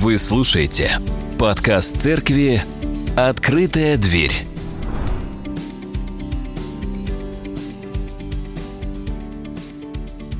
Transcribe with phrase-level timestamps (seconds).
[0.00, 0.92] Вы слушаете
[1.40, 2.62] подкаст церкви
[3.16, 4.30] «Открытая дверь».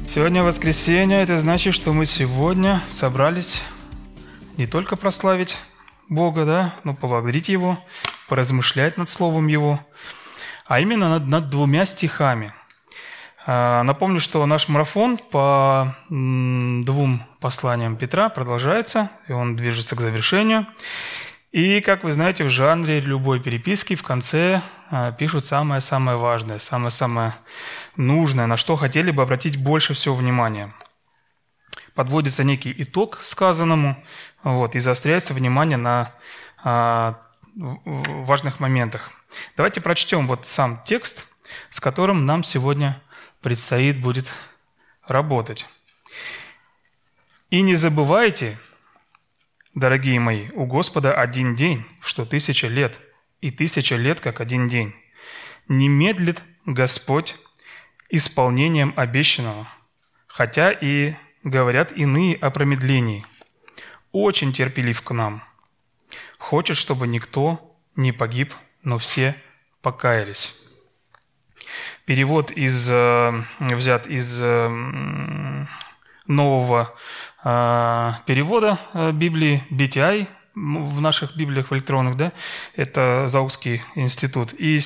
[0.07, 3.61] Сегодня воскресенье, это значит, что мы сегодня собрались
[4.57, 5.57] не только прославить
[6.09, 7.85] Бога, да, но поблагодарить Его,
[8.29, 9.85] поразмышлять над Словом Его,
[10.67, 12.55] а именно над, над двумя стихами.
[13.51, 20.67] А, напомню, что наш марафон по двум посланиям Петра продолжается, и он движется к завершению.
[21.51, 24.61] И, как вы знаете, в жанре любой переписки в конце
[24.91, 27.37] а, пишут самое-самое важное, самое-самое
[27.97, 30.75] нужное, на что хотели бы обратить больше всего внимания.
[31.95, 33.97] Подводится некий итог сказанному,
[34.43, 36.13] вот, и заостряется внимание на
[36.63, 37.19] а,
[37.57, 39.11] важных моментах.
[39.57, 41.25] Давайте прочтем вот сам текст,
[41.71, 43.01] с которым нам сегодня
[43.41, 44.31] предстоит будет
[45.07, 45.67] работать.
[47.51, 48.59] И не забывайте,
[49.75, 53.01] дорогие мои, у Господа один день, что тысяча лет,
[53.41, 54.95] и тысяча лет, как один день.
[55.69, 57.37] Не медлит Господь
[58.11, 59.69] исполнением обещанного,
[60.27, 61.15] хотя и
[61.45, 63.25] говорят иные о промедлении.
[64.13, 65.45] Очень терпелив к нам.
[66.39, 69.41] Хочет, чтобы никто не погиб, но все
[69.83, 70.55] покаялись.
[72.05, 75.67] Перевод из, э, взят из э,
[76.27, 76.95] нового
[77.45, 78.79] э, перевода
[79.13, 80.29] Библии BTI,
[80.59, 82.33] в наших Библиях в электронных, да,
[82.75, 84.53] это Заукский институт.
[84.55, 84.81] И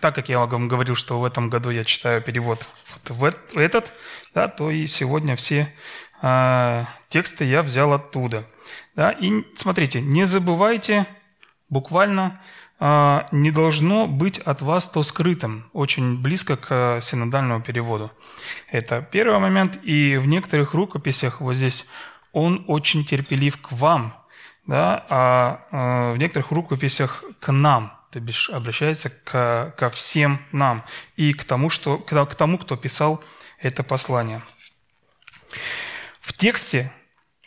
[0.00, 2.66] так как я вам говорил, что в этом году я читаю перевод
[3.08, 3.92] вот в этот,
[4.34, 5.74] да, то и сегодня все
[6.22, 8.46] э, тексты я взял оттуда.
[8.96, 11.06] Да, и смотрите, не забывайте
[11.68, 12.40] буквально
[12.80, 18.10] не должно быть от вас то скрытым, очень близко к э, синодальному переводу.
[18.70, 19.78] Это первый момент.
[19.82, 21.86] И в некоторых рукописях вот здесь
[22.32, 24.14] он очень терпелив к вам,
[24.66, 30.86] да, а э, в некоторых рукописях к нам, то бишь обращается к, ко всем нам
[31.16, 33.22] и к тому, что, к тому, кто писал
[33.58, 34.40] это послание.
[36.22, 36.92] В тексте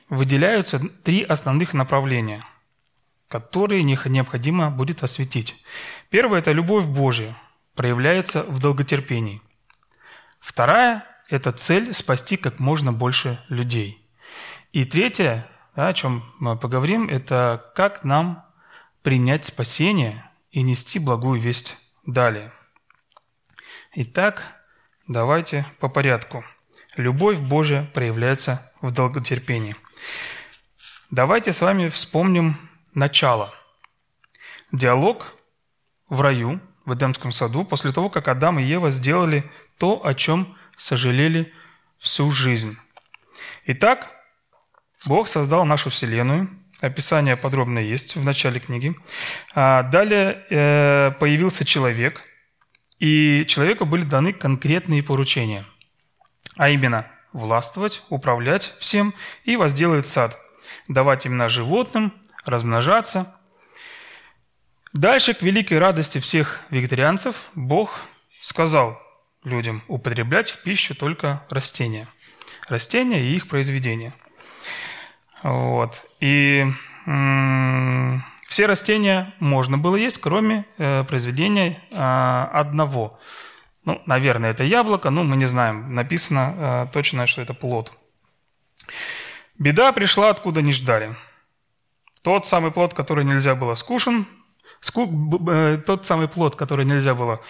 [0.09, 2.45] выделяются три основных направления–
[3.33, 5.55] которые необходимо будет осветить.
[6.11, 7.35] Первое– это любовь Божия,
[7.73, 9.41] проявляется в долготерпении.
[10.39, 14.07] Вторая– это цель спасти как можно больше людей.
[14.71, 18.45] И третье, да, о чем мы поговорим, это как нам
[19.01, 22.53] принять спасение и нести благую весть далее.
[23.95, 24.44] Итак,
[25.07, 26.45] давайте по порядку.
[26.97, 29.75] Любовь Божия проявляется в долготерпении.
[31.09, 32.57] Давайте с вами вспомним
[32.93, 33.53] начало.
[34.71, 35.33] Диалог
[36.09, 40.57] в раю, в Эдемском саду, после того, как Адам и Ева сделали то, о чем
[40.77, 41.53] сожалели
[41.97, 42.77] всю жизнь.
[43.65, 44.11] Итак,
[45.05, 46.49] Бог создал нашу Вселенную.
[46.81, 48.95] Описание подробное есть в начале книги.
[49.55, 52.21] А далее э, появился человек,
[52.99, 55.65] и человеку были даны конкретные поручения,
[56.57, 60.37] а именно властвовать, управлять всем и возделывать сад,
[60.87, 62.13] давать имена животным,
[62.45, 63.33] размножаться.
[64.93, 67.99] Дальше, к великой радости всех вегетарианцев, Бог
[68.41, 69.01] сказал
[69.43, 72.07] людям употреблять в пищу только растения.
[72.69, 74.13] Растения и их произведения.
[75.41, 76.05] Вот.
[76.19, 76.65] И
[78.47, 83.19] все растения можно было есть, кроме э, произведения э, одного.
[83.83, 85.93] Ну, наверное, это яблоко, но мы не знаем.
[85.95, 87.91] Написано э, точно, что это плод.
[89.57, 91.15] Беда пришла, откуда не ждали–
[92.23, 94.28] тот самый плод, который нельзя было скушен,
[94.79, 95.09] ску,
[95.50, 97.41] э, тот самый плод, который нельзя было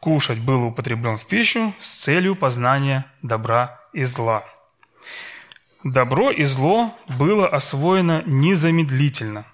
[0.00, 4.44] кушать, был употреблен в пищу с целью познания добра и зла.
[5.82, 9.46] Добро и зло было освоено незамедлительно.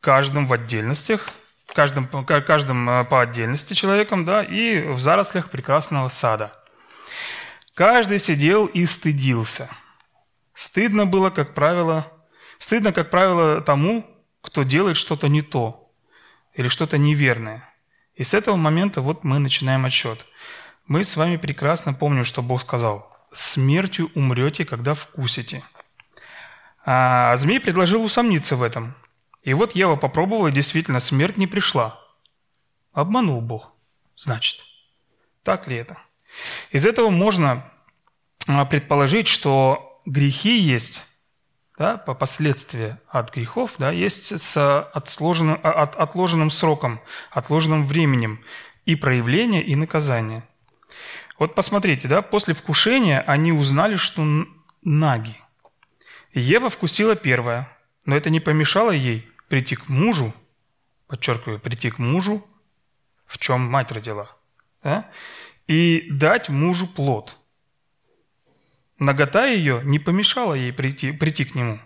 [0.00, 1.28] Каждым в отдельностях,
[1.72, 6.52] каждым, каждым э, по отдельности человеком, да, и в зарослях прекрасного сада.
[7.74, 9.68] Каждый сидел и стыдился.
[10.52, 12.13] Стыдно было, как правило,
[12.64, 14.06] Стыдно, как правило, тому,
[14.40, 15.92] кто делает что-то не то
[16.54, 17.70] или что-то неверное.
[18.14, 20.24] И с этого момента вот мы начинаем отсчет.
[20.86, 23.14] Мы с вами прекрасно помним, что Бог сказал.
[23.32, 25.62] «Смертью умрете, когда вкусите».
[26.86, 28.94] А змей предложил усомниться в этом.
[29.42, 32.00] И вот Ева попробовала, и действительно смерть не пришла.
[32.94, 33.72] Обманул Бог,
[34.16, 34.64] значит.
[35.42, 35.98] Так ли это?
[36.70, 37.70] Из этого можно
[38.46, 41.04] а, предположить, что грехи есть
[41.76, 47.00] да, по последствия от грехов, да, есть с отложенным, а, от, отложенным сроком,
[47.30, 48.44] отложенным временем
[48.86, 50.48] и проявления, и наказания.
[51.38, 54.24] Вот посмотрите, да, после вкушения они узнали, что
[54.82, 55.36] наги.
[56.32, 57.70] Ева вкусила первое,
[58.04, 60.34] Но это не помешало ей прийти к мужу,
[61.06, 62.46] подчеркиваю, прийти к мужу,
[63.24, 64.30] в чем мать родила,
[64.82, 65.10] да?
[65.66, 67.36] и дать мужу плод.
[68.98, 71.80] Нагота ее не помешала ей прийти, прийти к нему.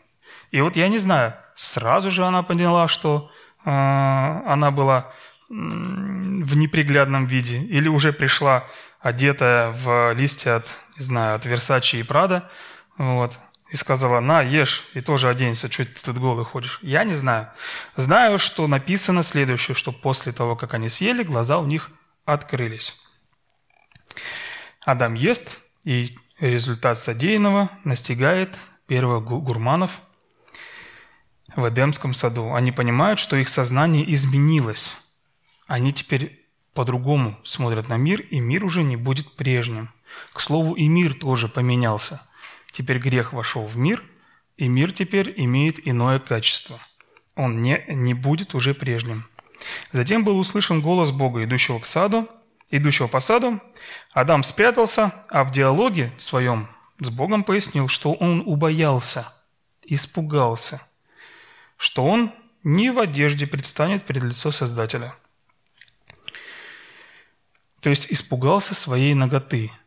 [0.50, 3.30] И вот я не знаю, сразу же она поняла, что
[3.64, 5.12] э, она была
[5.48, 8.68] в неприглядном виде, или уже пришла
[9.00, 10.68] одетая в листья от,
[10.98, 12.50] не знаю, от Версачи и Прада,
[12.98, 13.38] вот,
[13.70, 16.78] и сказала, на, ешь, и тоже оденься, что ты тут голый ходишь.
[16.82, 17.48] Я не знаю.
[17.96, 21.90] Знаю, что написано следующее, что после того, как они съели, глаза у них
[22.24, 22.96] открылись.
[24.84, 28.56] Адам ест, и результат содеянного настигает
[28.86, 30.00] первых гурманов
[31.56, 32.54] в Эдемском саду.
[32.54, 34.92] Они понимают, что их сознание изменилось.
[35.66, 39.90] Они теперь по-другому смотрят на мир, и мир уже не будет прежним.
[40.32, 42.22] К слову, и мир тоже поменялся–
[42.72, 44.02] Теперь грех вошел в мир,
[44.56, 46.80] и мир теперь имеет иное качество.
[47.34, 49.26] Он не, не будет уже прежним.
[49.92, 52.28] Затем был услышан голос Бога, идущего к саду,
[52.70, 53.60] идущего по саду.
[54.12, 56.68] Адам спрятался, а в диалоге своем
[57.00, 59.32] с Богом пояснил, что он убоялся,
[59.84, 60.82] испугался,
[61.76, 62.32] что он
[62.64, 65.14] не в одежде предстанет перед лицо Создателя.
[67.80, 69.70] То есть испугался своей ноготы–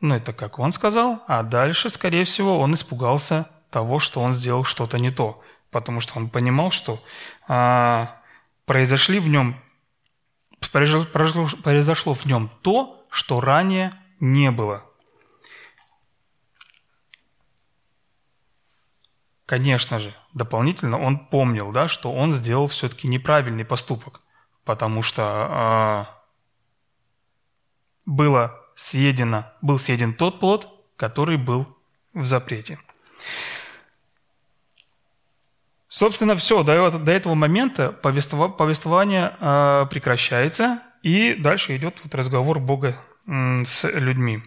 [0.00, 4.64] ну, это как он сказал, а дальше, скорее всего, он испугался того, что он сделал
[4.64, 7.02] что-то не то, потому что он понимал, что
[7.48, 8.20] а,
[8.66, 9.60] произошли в нем,
[10.68, 14.84] произошло, в нем то, что ранее не было.
[19.46, 24.20] Конечно же, дополнительно он помнил, да, что он сделал все-таки неправильный поступок,
[24.64, 26.22] потому что а,
[28.04, 31.66] было съедено, был съеден тот плод, который был
[32.12, 32.80] в запрете.
[35.98, 43.00] Собственно, все, до, до этого момента повествование э, прекращается, и дальше идет вот разговор Бога
[43.26, 44.42] э, с людьми.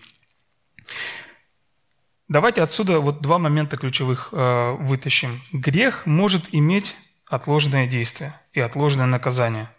[2.27, 5.41] Давайте отсюда вот два момента ключевых э, вытащим.
[5.51, 9.71] Грех может иметь отложенное действие и отложенное наказание.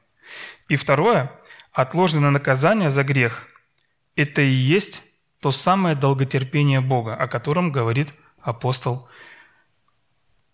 [0.68, 1.30] И второе,
[1.70, 3.46] отложенное наказание за грех
[4.16, 5.02] это и есть
[5.38, 9.08] то самое долготерпение Бога, о котором говорит апостол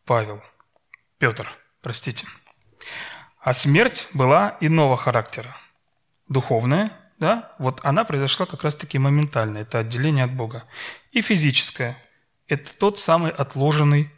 [0.04, 0.42] Павел.
[1.18, 1.48] Петр,
[1.82, 2.26] простите.
[3.40, 5.56] А смерть была иного характера.
[6.28, 10.64] Духовная, да, вот она произошла как раз-таки моментально, это отделение от Бога.
[11.12, 11.96] И физическая,
[12.48, 14.10] это тот самый отложенный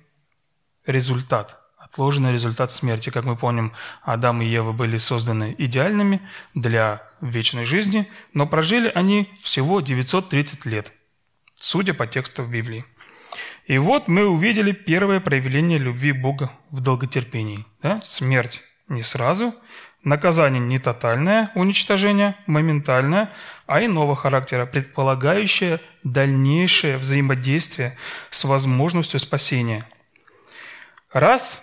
[0.87, 1.61] результат–
[1.91, 3.11] отложенный результат смерти.
[3.11, 3.73] Как мы помним,
[4.03, 6.21] Адам и Ева были созданы идеальными
[6.55, 10.93] для вечной жизни, но прожили они всего 930 лет,
[11.59, 12.85] судя по тексту в Библии.
[13.67, 17.67] И вот мы увидели первое проявление любви Бога в долготерпении.
[17.83, 18.01] Да?
[18.03, 19.55] Смерть не сразу,
[20.03, 23.33] наказание не тотальное уничтожение, моментальное,
[23.67, 27.97] а иного характера, предполагающее дальнейшее взаимодействие
[28.31, 29.87] с возможностью спасения.
[31.13, 31.63] Раз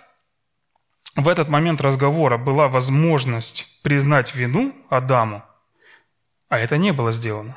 [1.16, 5.42] в этот момент разговора была возможность признать вину Адаму,
[6.48, 7.56] а это не было сделано,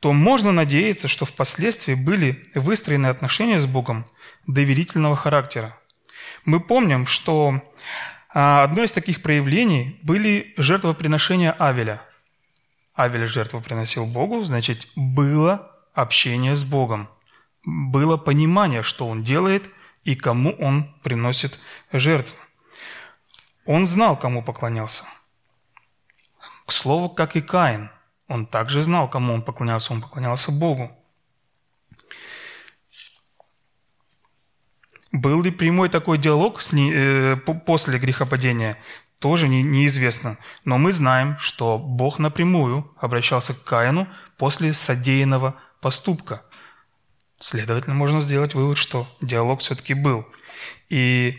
[0.00, 4.06] то можно надеяться, что впоследствии были выстроены отношения с Богом
[4.46, 5.78] доверительного характера.
[6.44, 7.62] Мы помним, что
[8.32, 12.02] а, одно из таких проявлений были жертвоприношения Авеля.
[12.96, 17.08] Авель жертву приносил Богу, значит, было общение с Богом.
[17.64, 19.68] Было понимание, что он делает
[20.04, 21.58] и кому он приносит
[21.92, 22.36] жертву.
[23.66, 25.04] Он знал, кому поклонялся.
[26.66, 27.90] К слову, как и Каин,
[28.30, 29.92] он также знал, кому он поклонялся.
[29.92, 30.96] Он поклонялся Богу.
[35.10, 38.78] Был ли прямой такой диалог с не, э, после грехопадения,
[39.18, 40.38] тоже не, неизвестно.
[40.64, 44.06] Но мы знаем, что Бог напрямую обращался к Каину
[44.36, 46.44] после содеянного поступка.
[47.40, 50.24] Следовательно, можно сделать вывод, что диалог все-таки был.
[50.88, 51.36] И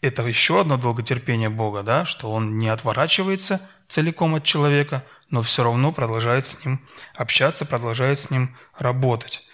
[0.00, 5.64] это еще одно долготерпение Бога, да, что Он не отворачивается целиком от человека, но все
[5.64, 6.80] равно продолжает с ним
[7.16, 9.44] общаться, продолжает с ним работать.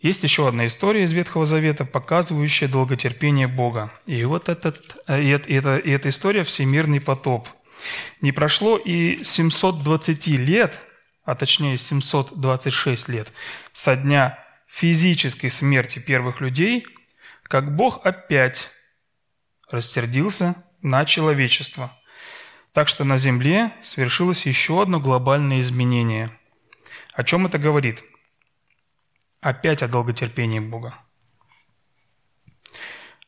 [0.00, 3.92] Есть еще одна история из Ветхого Завета, показывающая долготерпение Бога.
[4.04, 7.48] И вот этот, и это, и эта история– всемирный потоп.
[8.20, 10.80] Не прошло и 720 лет,
[11.24, 13.32] а точнее 726 лет,
[13.72, 16.84] со дня физической смерти первых людей–
[17.44, 18.70] как Бог опять
[19.70, 21.96] рассердился на человечество.
[22.74, 26.36] Так что на Земле свершилось еще одно глобальное изменение.
[27.12, 28.02] О чем это говорит?
[29.40, 30.98] Опять о долготерпении Бога.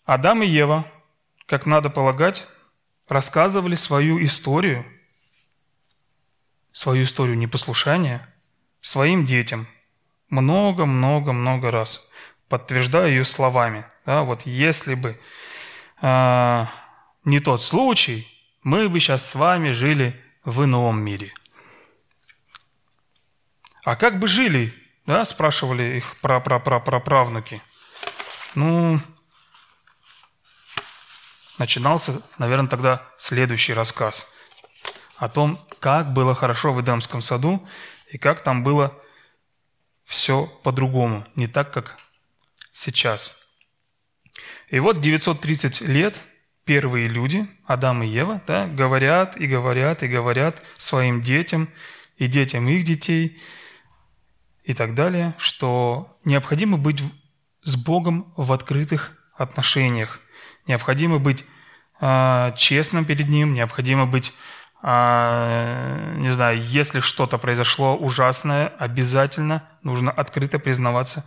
[0.05, 0.91] Адам и Ева,
[1.47, 2.49] как надо полагать,
[3.07, 4.85] рассказывали свою историю,
[6.73, 8.35] свою историю непослушания
[8.81, 9.69] своим детям
[10.29, 12.05] много-много-много раз,
[12.49, 13.87] подтверждая ее словами.
[14.07, 15.21] Да, вот если бы
[16.03, 16.67] э,
[17.25, 18.36] не тот случай,
[18.67, 21.33] мы бы сейчас с вами жили в ином мире.
[23.85, 24.75] А как бы жили,
[25.07, 27.63] да, спрашивали их про про про про правнуки.
[28.57, 28.99] Ну,
[31.59, 34.29] начинался, наверное, тогда следующий рассказ
[35.17, 37.69] о том, как было хорошо в Эдемском саду
[38.11, 39.01] и как там было
[40.05, 41.99] все по-другому, не так, как
[42.73, 43.33] сейчас.
[44.71, 46.21] И вот 930 лет
[46.67, 51.69] первые люди, Адам и Ева, да, говорят и говорят и говорят своим детям
[52.19, 53.41] и детям их детей
[54.65, 57.03] и так далее, что необходимо быть
[57.63, 60.21] с Богом в открытых отношениях,
[60.67, 61.45] необходимо быть
[62.01, 64.35] э, честным перед Ним, необходимо быть
[64.89, 71.27] а, не знаю, если что-то произошло ужасное, обязательно нужно открыто признаваться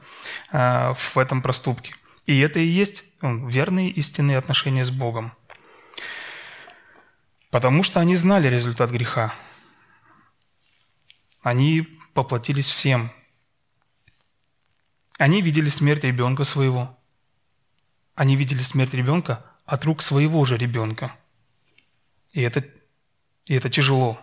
[0.51, 1.93] а, в этом проступке.
[2.29, 5.33] И это и есть верные истинные отношения с Богом.
[7.49, 9.33] Потому что они знали результат греха.
[11.41, 13.11] Они поплатились всем.
[15.17, 16.95] Они видели смерть ребенка своего.
[18.13, 21.15] Они видели смерть ребенка от рук своего же ребенка.
[22.33, 22.63] И это
[23.45, 24.19] и это тяжело.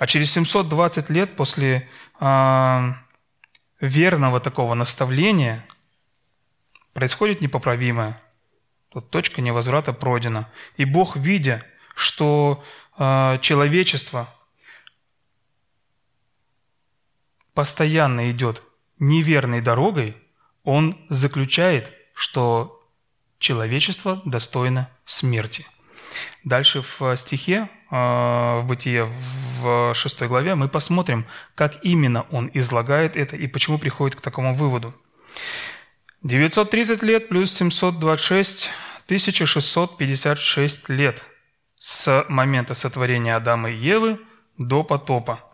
[0.00, 2.92] А через 720 лет после э,
[3.80, 5.64] верного такого наставления
[6.96, 8.18] происходит непоправимое.
[8.88, 10.50] Тут точка невозврата пройдена.
[10.78, 11.62] И Бог, видя,
[11.94, 12.64] что
[12.96, 14.34] э, человечество
[17.52, 18.62] постоянно идет
[18.98, 20.16] неверной дорогой,
[20.64, 22.82] Он заключает, что
[23.38, 25.66] человечество достойно смерти.
[26.44, 29.12] Дальше в стихе а, в Бытие
[29.60, 34.54] в 6 главе мы посмотрим, как именно он излагает это и почему приходит к такому
[34.54, 34.94] выводу.
[36.26, 38.68] 930 лет плюс 726–
[39.06, 41.22] 1656 лет
[41.78, 44.18] с момента сотворения Адама и Евы
[44.58, 45.44] до потопа.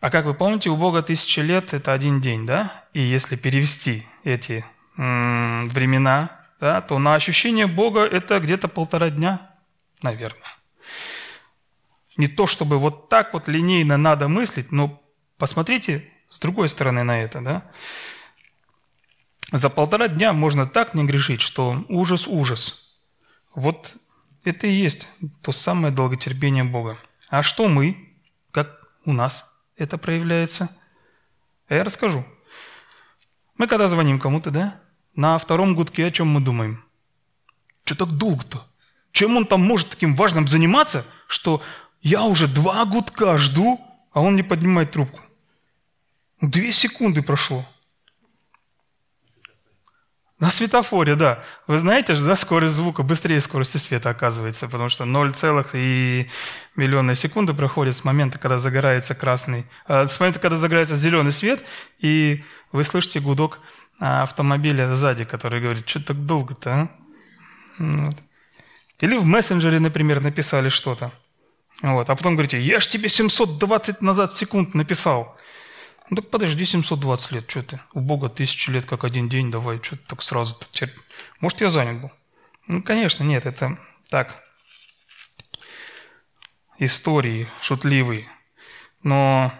[0.00, 2.86] А как вы помните, у Бога тысяча лет– это один день, да?
[2.92, 4.64] И если перевести эти
[4.96, 9.54] м- времена, да, то на ощущение Бога это где-то полтора дня,
[10.02, 10.56] наверное.
[12.16, 15.00] Не то, чтобы вот так вот линейно надо мыслить, но
[15.38, 17.40] посмотрите с другой стороны на это.
[17.40, 17.62] Да?
[19.54, 22.74] За полтора дня можно так не грешить, что ужас-ужас.
[23.54, 23.94] Вот
[24.42, 25.08] это и есть
[25.42, 26.98] то самое долготерпение Бога.
[27.28, 28.16] А что мы,
[28.50, 30.76] как у нас это проявляется?
[31.68, 32.24] А я расскажу.
[33.56, 34.80] Мы когда звоним кому-то, да,
[35.14, 36.84] на втором гудке о чем мы думаем?
[37.84, 38.66] Что так долго-то?
[39.12, 41.62] Чем он там может таким важным заниматься, что
[42.02, 43.80] я уже два гудка жду,
[44.10, 45.20] а он не поднимает трубку.
[46.40, 47.64] Две секунды прошло.
[50.40, 51.44] На светофоре, да.
[51.68, 55.32] Вы знаете же, да, скорость звука быстрее скорости света оказывается, потому что 0,
[55.74, 56.28] и
[56.74, 61.64] миллионные секунды проходит с момента, когда загорается красный, э, с момента, когда загорается зеленый свет,
[61.98, 63.60] и вы слышите гудок
[64.00, 66.88] а, автомобиля сзади, который говорит, что так долго-то, а?
[67.78, 68.16] Вот.
[69.00, 71.12] Или в мессенджере, например, написали что-то.
[71.82, 72.10] Вот.
[72.10, 75.36] А потом говорите, я ж тебе 720 назад секунд написал.
[76.10, 77.80] Ну так подожди 720 лет, что ты?
[77.94, 80.90] У Бога тысячи лет, как один день, давай, что ты так сразу -то
[81.40, 82.10] Может, я занят был?
[82.66, 83.78] Ну, конечно, нет, это
[84.10, 84.42] так.
[86.78, 88.28] Истории шутливые.
[89.02, 89.52] Но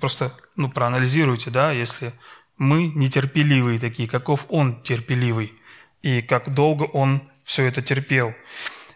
[0.00, 2.12] просто, ну, проанализируйте, да, если
[2.56, 5.54] мы нетерпеливые такие, каков Он терпеливый,
[6.02, 8.34] и как долго Он все это терпел.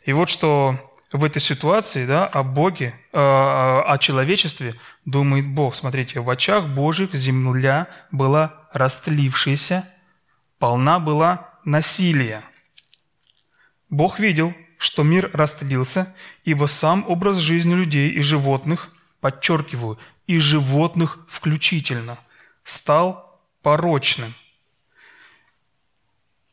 [0.05, 5.75] И вот что в этой ситуации да, о Боге, э, о человечестве думает Бог.
[5.75, 9.89] Смотрите, в очах Божьих земля была растлившаяся,
[10.59, 12.43] полна была насилия.
[13.91, 16.15] Бог видел, что мир растлился,
[16.45, 18.91] ибо сам образ жизни людей и животных,
[19.21, 22.19] подчеркиваю, и животных включительно,
[22.65, 24.35] стал порочным.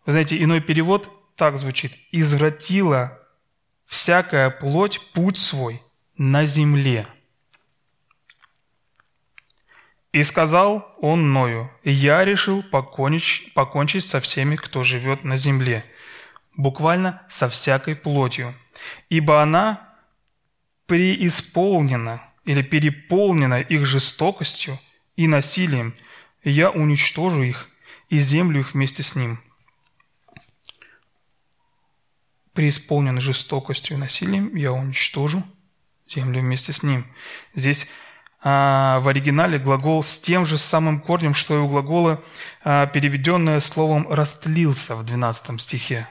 [0.05, 1.97] Вы знаете, иной перевод так звучит.
[2.11, 3.18] «Извратила
[3.89, 5.81] всякая плоть путь свой
[6.15, 7.05] на земле».
[10.11, 15.83] И сказал он Ною, «Я решил покончить, покончить со всеми, кто живет на земле».
[16.55, 18.53] Буквально со всякой плотью.
[19.07, 19.95] Ибо она
[20.87, 24.79] преисполнена или переполнена их жестокостью
[25.15, 25.95] и насилием.
[26.43, 27.69] Я уничтожу их
[28.09, 29.39] и землю их вместе с ним.
[32.53, 35.43] Преисполненный жестокостью и насилием, я уничтожу
[36.09, 37.05] землю вместе с ним.
[37.53, 37.87] Здесь
[38.41, 42.23] а, в оригинале глагол с тем же самым корнем, что и у глагола,
[42.63, 46.09] а, переведенное словом «растлился» в 12 стихе.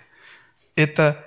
[0.76, 1.24] Это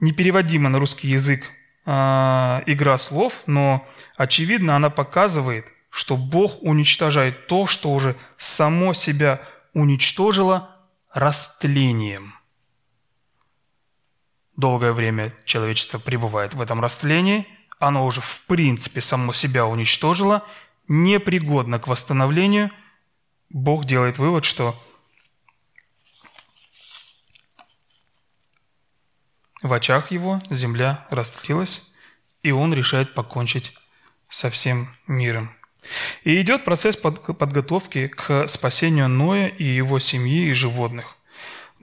[0.00, 1.50] непереводимо на русский язык
[1.86, 3.86] а, игра слов, но,
[4.16, 9.42] очевидно, она показывает, что Бог уничтожает то, что уже само себя
[9.74, 10.70] уничтожило
[11.12, 12.34] растлением.
[14.56, 17.46] Долгое время человечество пребывает в этом растлении,
[17.78, 20.44] оно уже в принципе само себя уничтожило,
[20.88, 22.70] непригодно к восстановлению.
[23.50, 24.80] Бог делает вывод, что
[29.64, 31.82] В очах его земля растлилась,
[32.42, 33.72] и он решает покончить
[34.28, 35.56] со всем миром.
[36.22, 41.16] И идет процесс подготовки к спасению Ноя и его семьи и животных.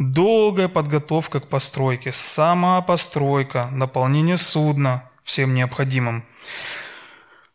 [0.02, 6.26] Долгая подготовка к постройке, сама постройка, наполнение судна всем необходимым.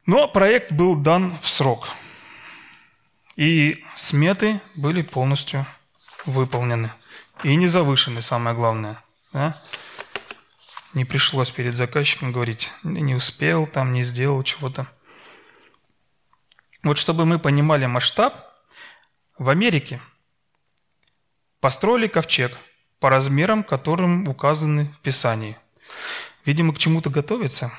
[0.07, 1.89] Но проект был дан в срок.
[3.35, 5.67] И сметы были полностью
[6.25, 6.93] выполнены.
[7.43, 9.03] И не завышены, самое главное.
[9.33, 9.61] Да?
[10.95, 14.87] Не пришлось перед заказчиком говорить, не успел, там не сделал чего-то.
[16.85, 18.55] Вот чтобы мы понимали масштаб,
[19.37, 20.01] в Америке
[21.61, 22.57] построили ковчег
[23.01, 25.57] по размерам, которым указаны в Писании.
[26.45, 27.73] Видимо, к чему-то готовиться.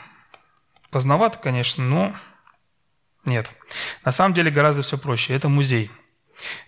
[0.90, 2.16] Поздновато, конечно, но
[3.26, 3.52] нет.
[4.06, 5.34] На самом деле гораздо все проще.
[5.34, 5.92] Это музей.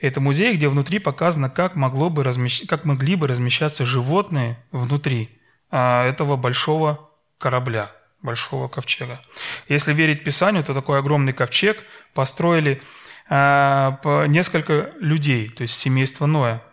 [0.02, 2.66] Это музей, где внутри показано, как, могло бы размещ...
[2.68, 5.30] как могли бы размещаться животные внутри.
[5.72, 9.22] А, этого большого корабля, большого ковчега.
[9.68, 12.82] Если верить Писанию, то такой огромный ковчег построили
[13.30, 16.64] а, несколько людей, то есть семейство Ноя.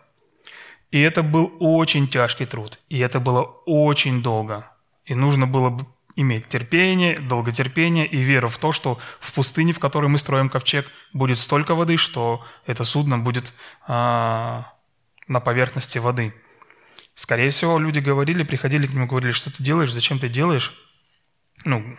[0.91, 4.71] И это был очень тяжкий труд, и это было очень долго.
[5.05, 10.07] И нужно было иметь терпение, долготерпение и веру в то, что в пустыне, в которой
[10.07, 13.53] мы строим ковчег, будет столько воды, что это судно будет
[13.87, 14.73] а,
[15.27, 16.33] на поверхности воды.
[17.13, 20.73] Скорее всего, люди говорили, приходили к нему, говорили, что ты делаешь, зачем ты делаешь.
[21.65, 21.97] Ну,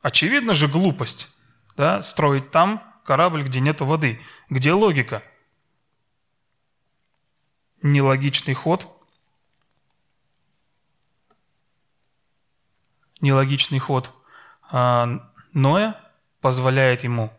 [0.00, 1.28] очевидно же глупость,
[1.76, 4.20] да, строить там корабль, где нет воды.
[4.48, 5.22] Где логика?
[7.82, 8.88] Нелогичный ход.
[13.20, 14.10] Нелогичный ход
[14.70, 16.00] а, Ноя
[16.40, 17.32] позволяет ему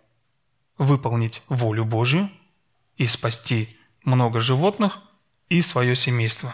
[0.77, 2.29] выполнить волю Божью
[2.97, 4.99] и спасти много животных
[5.47, 6.53] и свое семейство.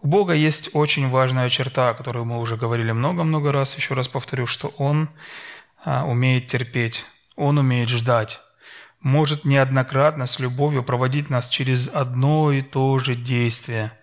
[0.00, 4.08] У Бога есть очень важная черта, о которой мы уже говорили много-много раз, еще раз
[4.08, 5.08] повторю, что Он
[5.84, 8.40] а, умеет терпеть, Он умеет ждать,
[9.02, 13.98] может неоднократно с любовью проводить нас через одно и то же действие.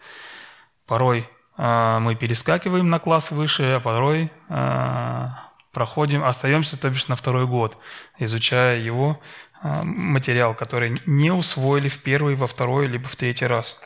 [0.85, 7.15] Порой а, мы перескакиваем на класс выше, а порой а, проходим, остаемся, то бишь, на
[7.15, 7.77] второй год,
[8.17, 9.21] изучая его
[9.61, 13.79] а, материал, который не усвоили в первый, во второй, либо в третий раз.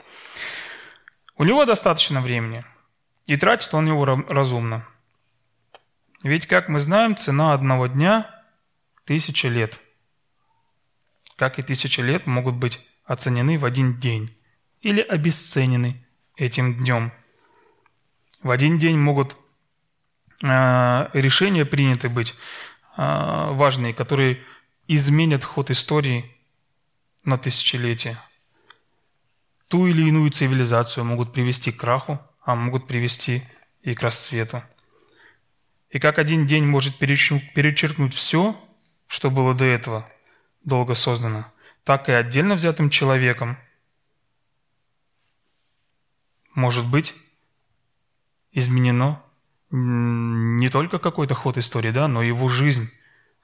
[1.38, 2.64] У него достаточно времени,
[3.26, 4.86] и тратит он его разумно.
[6.24, 8.30] Ведь, как мы знаем, цена одного дня–
[9.06, 9.80] тысяча лет.
[11.36, 14.36] Как и тысяча лет могут быть оценены в один день
[14.82, 17.12] или обесценены этим днем.
[18.42, 19.36] В один день могут
[20.42, 22.36] э, решения приняты быть
[22.98, 23.02] э,
[23.52, 24.44] важные, которые
[24.88, 26.32] изменят ход истории
[27.24, 28.20] на тысячелетия
[29.74, 33.42] ту или иную цивилизацию могут привести к краху, а могут привести
[33.82, 34.62] и к расцвету.
[35.90, 38.56] И как один день может перечеркнуть все,
[39.08, 40.08] что было до этого
[40.64, 41.46] долго создано,
[41.84, 43.58] так и отдельно взятым человеком
[46.54, 47.14] может быть
[48.52, 49.24] изменено
[49.72, 52.92] не только какой-то ход истории, да, но и его жизнь.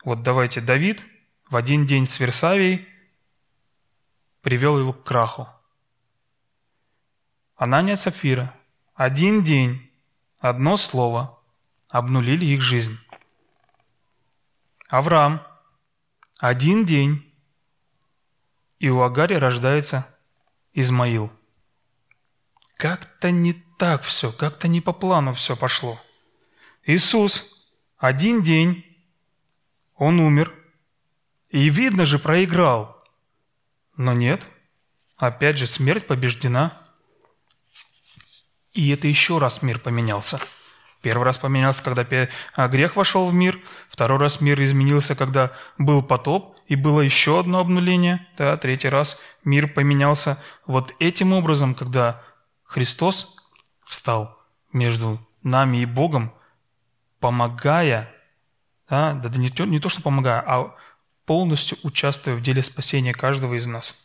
[0.03, 1.03] Вот давайте, Давид
[1.49, 2.87] в один день с Версавией
[4.41, 5.47] привел его к краху.
[7.55, 8.55] Анания Сапфира.
[8.93, 9.91] Один день,
[10.37, 11.39] одно слово
[11.89, 12.97] обнулили их жизнь.
[14.87, 15.48] Авраам.
[16.39, 17.31] Один день,
[18.79, 20.07] и у Агари рождается
[20.73, 21.31] Измаил.
[22.77, 26.01] Как-то не так все, как-то не по плану все пошло.
[26.83, 27.45] Иисус.
[27.97, 28.85] Один день,
[29.95, 30.55] он умер,
[31.49, 33.03] и видно же проиграл.
[33.97, 34.47] Но нет,
[35.17, 36.85] опять же смерть побеждена–
[38.73, 40.39] и это еще раз мир поменялся.
[41.01, 42.05] Первый раз поменялся, когда
[42.55, 43.59] а, грех вошел в мир.
[43.89, 46.57] Второй раз мир изменился, когда был потоп.
[46.67, 52.21] и было еще одно обнуление, да, третий раз мир поменялся вот этим образом, когда
[52.63, 53.35] Христос
[53.85, 54.37] встал
[54.73, 56.33] между нами и Богом,
[57.19, 58.11] помогая,
[58.89, 60.75] да, да не, то, не то, что помогая, а
[61.25, 63.95] полностью участвуя в деле спасения каждого из нас.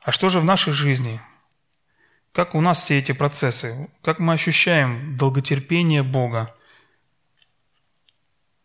[0.00, 1.20] А что же в нашей жизни?
[2.34, 3.88] Как у нас все эти процессы?
[4.02, 6.52] Как мы ощущаем долготерпение Бога?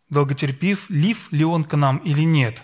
[0.08, 2.60] Долготерпив, лив ли Он к нам или нет?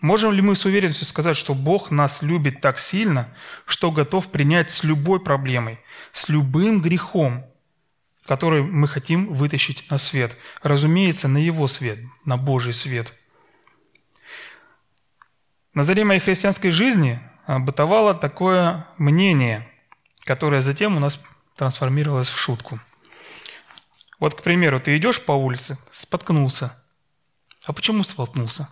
[0.00, 3.32] Можем ли мы с уверенностью сказать, что Бог нас любит так сильно,
[3.64, 5.78] что готов принять с любой проблемой,
[6.12, 7.46] с любым грехом,
[8.26, 10.36] который мы хотим вытащить на свет?
[10.64, 13.14] Разумеется, на Его свет, на Божий свет.
[15.74, 19.70] На заре моей христианской жизни а, бытовало такое мнение–
[20.26, 21.20] которая затем у нас
[21.54, 22.80] трансформировалась в шутку.
[24.18, 26.76] Вот, к примеру, ты идешь по улице, споткнулся.
[27.64, 28.68] А почему споткнулся?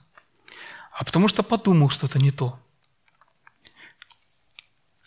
[0.92, 2.58] А потому что подумал что-то не то.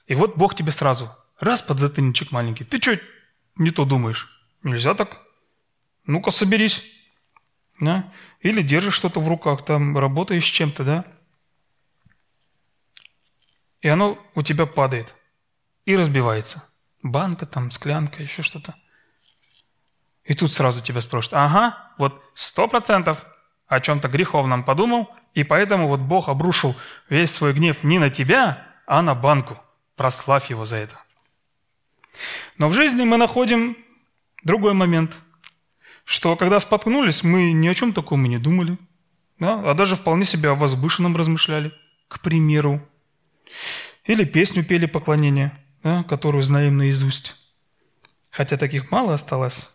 [0.05, 2.99] И вот Бог тебе сразу, раз под затыльничек маленький, ты что
[3.57, 4.29] не то думаешь?
[4.63, 5.21] Нельзя так.
[6.05, 6.83] Ну-ка, соберись.
[7.79, 8.13] Да?
[8.39, 11.05] Или держишь что-то в руках, там работаешь с чем-то, да?
[13.81, 15.13] И оно у тебя падает
[15.87, 16.63] и разбивается.
[17.01, 18.75] Банка там, склянка, еще что-то.
[20.25, 23.25] И тут сразу тебя спрашивают, ага, вот сто процентов
[23.67, 26.75] о чем-то греховном подумал, и поэтому вот Бог обрушил
[27.09, 29.57] весь свой гнев не на тебя, а на банку.
[29.95, 31.01] Прославь его за это.
[32.57, 33.77] Но в жизни мы находим
[34.43, 35.17] другой момент,
[36.03, 38.77] что когда споткнулись, мы ни о чем таком и не думали,
[39.39, 39.71] да?
[39.71, 41.73] а даже вполне себе о возвышенном размышляли,
[42.09, 42.85] к примеру.
[44.03, 47.35] Или песню пели поклонение– да, которую знаем наизусть.
[48.31, 49.69] Хотя таких мало осталось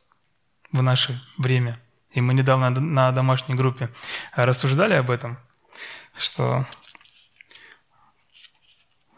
[0.71, 1.81] в наше время.
[2.13, 3.91] И мы недавно на домашней группе
[4.35, 5.39] рассуждали об этом,
[6.17, 6.67] что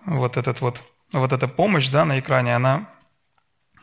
[0.07, 2.91] вот, этот вот, вот эта помощь да, на экране, она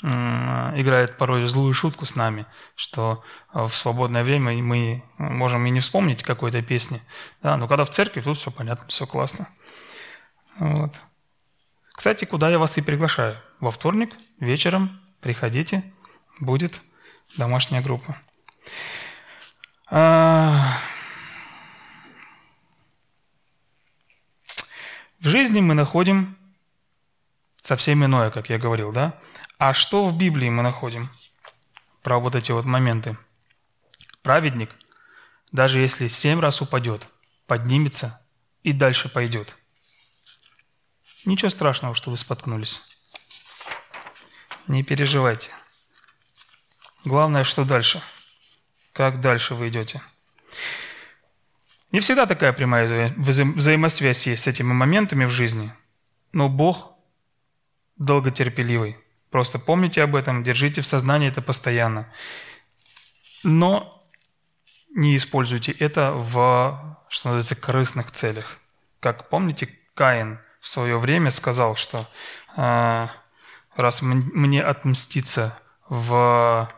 [0.04, 6.24] играет порой злую шутку с нами, что в свободное время мы можем и не вспомнить
[6.24, 7.04] какой-то песни.
[7.44, 9.48] Да, но когда в церкви, тут все понятно, все классно.
[10.58, 11.00] Вот.
[12.02, 13.40] Кстати, куда я вас и приглашаю.
[13.60, 15.84] Во вторник вечером приходите,
[16.40, 16.82] будет
[17.38, 18.18] домашняя группа.
[19.86, 20.80] А,
[25.20, 26.40] в жизни мы находим
[27.62, 29.20] совсем иное, как я говорил, да?
[29.60, 31.12] А что в Библии мы находим
[32.02, 33.16] про вот эти вот моменты?
[34.24, 34.72] Праведник,
[35.52, 37.08] даже если семь раз упадет,
[37.46, 38.26] поднимется
[38.64, 39.56] и дальше пойдет–
[41.26, 42.82] Ничего страшного, что вы споткнулись.
[44.68, 45.52] Не переживайте.
[47.06, 48.02] Главное, что дальше.
[48.94, 50.02] Как дальше вы идете.
[51.92, 55.74] Не всегда такая прямая вза взаимосвязь есть с этими моментами в жизни,
[56.32, 56.94] но Бог
[57.98, 58.98] долготерпеливый.
[59.30, 62.12] Просто помните об этом, держите в сознании это постоянно.
[63.44, 64.08] Но
[64.96, 68.58] не используйте это в, что называется, корыстных целях.
[69.00, 72.08] Как помните, Каин– в свое время сказал, что
[72.56, 73.08] э,
[73.76, 75.58] раз мне отмститься
[75.90, 76.72] в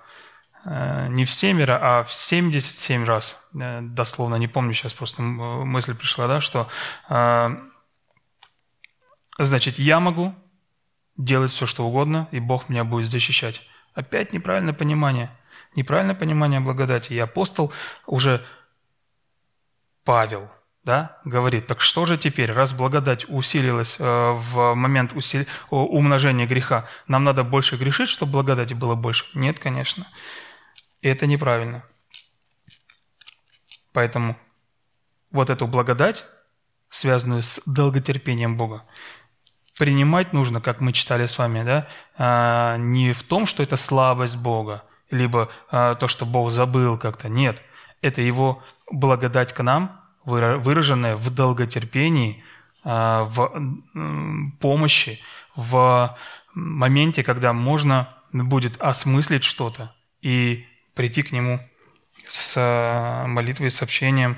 [0.65, 5.95] э, не в семеро, а в 77 раз, э, дословно, не помню сейчас, просто мысль
[5.95, 6.69] пришла, да, что
[7.09, 7.49] э,
[9.37, 10.33] значит, я могу
[11.17, 13.61] делать все, что угодно, и Бог меня будет защищать.
[13.93, 15.29] Опять неправильное понимание.
[15.75, 17.13] Неправильное понимание благодати.
[17.13, 17.71] И апостол
[18.07, 18.45] уже
[20.03, 20.49] Павел–
[20.83, 25.47] да, говорит, так что же теперь, раз благодать усилилась э, в момент усили...
[25.69, 29.25] умножения греха, нам надо больше грешить, чтобы благодати было больше?
[29.33, 30.07] Нет, конечно.
[31.01, 31.83] И это неправильно.
[33.93, 34.35] Поэтому
[35.31, 36.25] вот эту благодать,
[36.89, 38.83] связанную с долготерпением Бога,
[39.79, 44.37] принимать нужно, как мы читали с вами, да, а, не в том, что это слабость
[44.37, 47.29] Бога, либо а, то, что Бог забыл как-то.
[47.29, 47.61] Нет,
[48.01, 52.43] это Его благодать к нам– выраженное в долготерпении,
[52.83, 53.51] а, в
[54.59, 55.19] помощи,
[55.55, 56.17] в
[56.53, 61.59] моменте, когда можно будет осмыслить что-то и прийти к нему
[62.27, 64.37] с а, молитвой, с общением,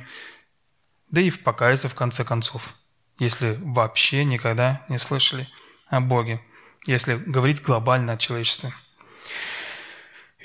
[1.10, 2.74] да и покаяться в конце концов,
[3.19, 5.48] если вообще никогда не слышали
[5.88, 6.41] о Боге,
[6.86, 8.74] если говорить глобально о человечестве.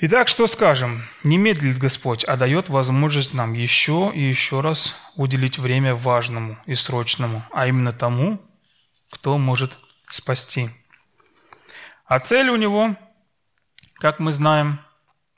[0.03, 1.03] Итак, что скажем?
[1.23, 6.73] Не медлит Господь, а дает возможность нам еще и еще раз уделить время важному и
[6.73, 8.41] срочному, а именно тому,
[9.11, 9.77] кто может
[10.09, 10.71] спасти.
[12.05, 12.95] А цель у него,
[13.97, 14.79] как мы знаем,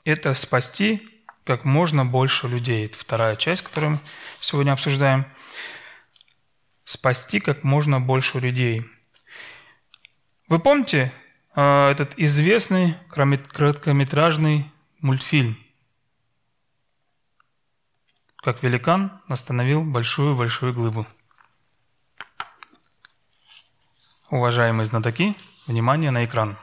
[0.06, 1.06] это спасти
[1.44, 2.86] как можно больше людей.
[2.86, 4.00] Это вторая часть, которую мы
[4.40, 5.26] сегодня обсуждаем.
[6.86, 8.82] Спасти как можно больше людей.
[10.48, 11.12] Вы помните
[11.54, 15.58] этот известный короткометражный мультфильм?
[18.36, 21.06] Как великан остановил большую-большую глыбу.
[24.30, 25.36] Уважаемые знатоки,
[25.66, 26.58] внимание на экран.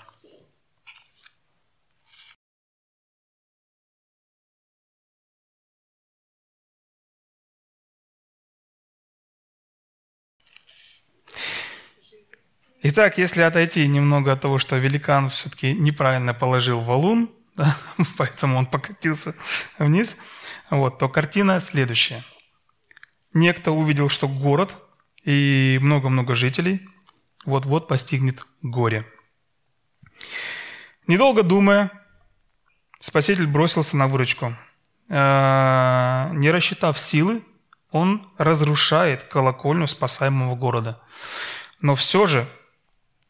[12.83, 17.77] Итак, если отойти немного от того, что великан все-таки неправильно положил валун, да,
[18.17, 19.35] поэтому он покатился
[19.77, 20.17] вниз,
[20.71, 22.25] вот, то картина следующая.
[23.33, 24.77] Некто увидел, что город
[25.23, 26.87] и много-много жителей
[27.45, 29.05] вот-вот постигнет горе.
[31.05, 31.91] Недолго думая,
[32.99, 34.55] Спаситель бросился на выручку.
[35.09, 37.43] Э, не рассчитав силы,
[37.91, 41.01] он разрушает колокольню спасаемого города.
[41.79, 42.47] Но все же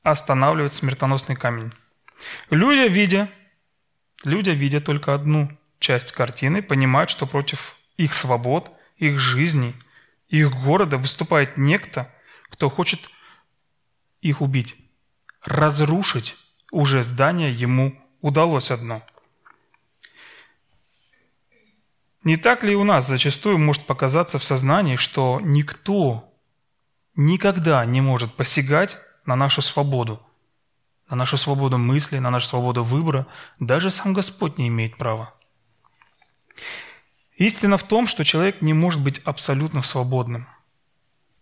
[0.03, 1.73] останавливает смертоносный камень.
[2.49, 3.29] Люди, видя,
[4.23, 9.75] люди, видя только одну часть картины, понимают, что против их свобод, их жизни,
[10.27, 12.13] их города выступает некто,
[12.49, 13.09] кто хочет
[14.21, 14.75] их убить.
[15.43, 16.37] Разрушить
[16.71, 19.03] уже здание ему удалось одно.
[22.23, 26.31] Не так ли у нас зачастую может показаться в сознании, что никто
[27.15, 30.21] никогда не может посягать на нашу свободу,
[31.09, 33.27] на нашу свободу мысли, на нашу свободу выбора,
[33.59, 35.33] даже сам Господь не имеет права.
[37.35, 40.47] Истина в том, что человек не может быть абсолютно свободным,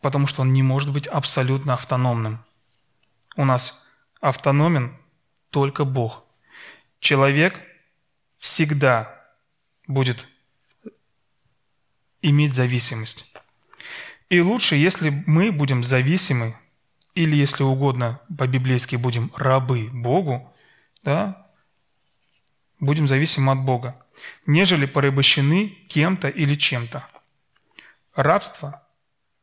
[0.01, 2.43] потому что он не может быть абсолютно автономным.
[3.35, 3.85] У нас
[4.21, 4.97] автономен
[5.49, 6.23] только Бог.
[6.99, 7.59] Человек
[8.37, 9.19] всегда
[9.87, 10.27] будет
[12.21, 13.25] иметь зависимость.
[14.29, 16.55] И лучше, если мы будем зависимы
[17.19, 20.55] или, если угодно, по-библейски будем рабы Богу,
[21.03, 21.51] да,
[22.79, 24.01] будем зависимы от Бога,
[24.45, 27.05] нежели порабощены кем-то или чем-то.
[28.15, 28.87] Рабство,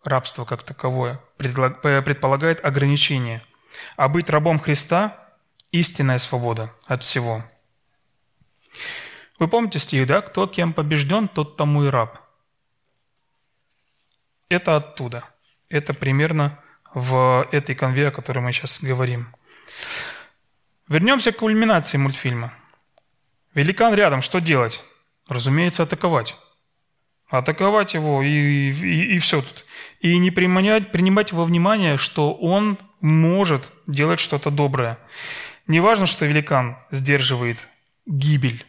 [0.03, 3.43] рабство как таковое, предполагает ограничение,
[3.97, 5.37] а быть рабом Христа–
[5.71, 7.45] истинная свобода от всего.
[9.39, 10.23] Вы помните стих, да?
[10.23, 12.19] «Кто кем побежден, тот тому и раб».
[14.49, 15.25] Это оттуда.
[15.69, 16.59] Это примерно
[16.97, 19.29] в этой конве, о которой мы сейчас говорим.
[20.89, 22.55] Вернемся к кульминации мультфильма.
[23.53, 24.83] Великан рядом, что делать?
[25.29, 26.37] Разумеется, атаковать.
[27.29, 29.67] Атаковать его и, и, и все тут.
[30.01, 34.99] И не принимать, принимать во внимание, что он может делать что-то доброе.
[35.67, 37.69] Не важно, что великан сдерживает
[38.07, 38.65] гибель.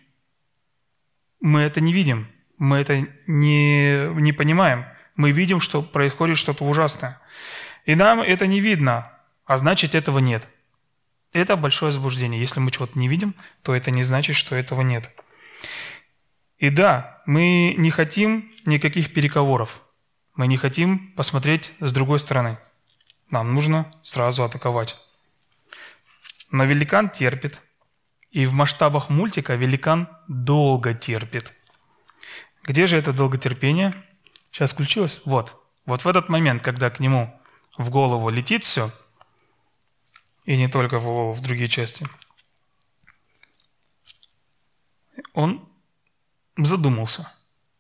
[1.39, 4.83] Мы это не видим, мы это не, не понимаем.
[5.15, 7.21] Мы видим, что происходит что-то ужасное.
[7.87, 9.13] И нам это не видно,
[9.45, 10.45] а значит этого нет.
[11.31, 12.41] Это большое заблуждение.
[12.41, 15.09] Если мы чего-то не видим, то это не значит, что этого нет.
[16.57, 19.81] И да, мы не хотим никаких переговоров.
[20.35, 22.57] Мы не хотим посмотреть с другой стороны.
[23.29, 24.97] Нам нужно сразу атаковать.
[26.51, 27.61] Но великан терпит.
[28.31, 31.53] И в масштабах мультика великан долго терпит.
[32.63, 33.93] Где же это долготерпение?
[34.51, 35.21] Сейчас включилось?
[35.23, 35.55] Вот.
[35.85, 37.36] Вот в этот момент, когда к нему
[37.77, 38.91] в голову летит все,
[40.45, 42.07] и не только в голову, в другие части,
[45.33, 45.67] он
[46.57, 47.31] задумался.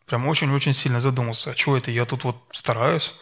[0.05, 1.51] Прям очень-очень сильно задумался.
[1.51, 1.91] А что это?
[1.91, 3.13] Я тут вот стараюсь.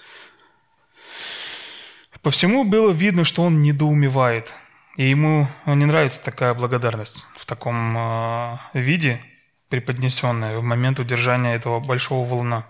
[2.21, 4.53] По всему было видно, что он недоумевает.
[4.97, 9.21] И ему не нравится такая благодарность в таком э, виде,
[9.69, 12.65] преподнесенная в момент удержания этого большого волна.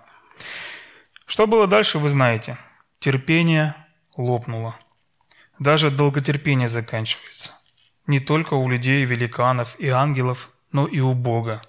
[1.25, 2.57] Что было дальше, вы знаете.
[2.99, 3.75] Терпение
[4.17, 4.75] лопнуло.
[5.59, 7.51] Даже долготерпение заканчивается.
[8.07, 11.61] Не только у людей, великанов и ангелов, но и у Бога.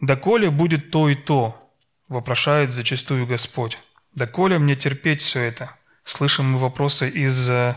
[0.00, 1.72] «Доколе будет то и то?»–
[2.08, 3.78] вопрошает зачастую Господь.
[4.14, 7.74] «Доколе мне терпеть все это?» Слышим мы вопросы из э,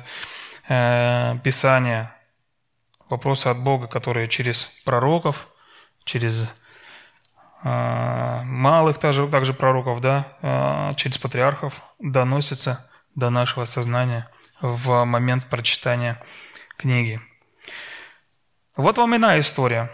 [1.44, 2.16] Писания,
[3.10, 5.48] вопросы от Бога, которые через пророков,
[6.04, 6.48] через
[7.64, 12.89] э, малых также, также пророков, да, э, через патриархов доносятся
[13.20, 14.30] до нашего сознания
[14.62, 16.24] в момент прочитания
[16.78, 17.22] книги.
[18.76, 19.92] Вот вам иная история.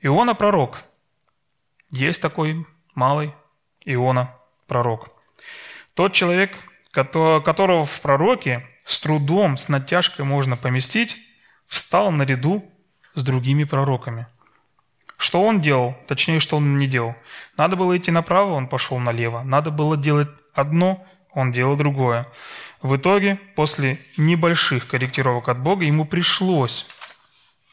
[0.00, 0.82] Иона пророк.
[1.90, 3.34] Есть такой малый
[3.84, 4.34] Иона
[4.66, 5.10] пророк.
[5.94, 6.56] Тот человек,
[6.92, 11.18] которого в пророке с трудом, с натяжкой можно поместить,
[11.66, 12.70] встал наряду
[13.14, 14.26] с другими пророками.
[15.16, 15.96] Что он делал?
[16.06, 17.16] Точнее, что он не делал.
[17.56, 19.42] Надо было идти направо, он пошел налево.
[19.42, 22.26] Надо было делать одно, он делал другое.
[22.82, 26.86] В итоге, после небольших корректировок от Бога, ему пришлось,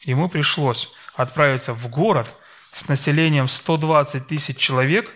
[0.02, 2.34] ему пришлось отправиться в город
[2.72, 5.12] с населением 120 тысяч человек,